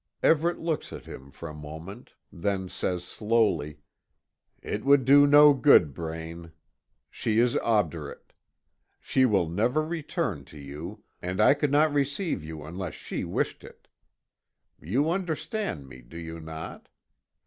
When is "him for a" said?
1.05-1.53